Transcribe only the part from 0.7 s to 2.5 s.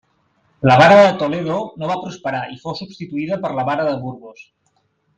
vara de Toledo no va prosperar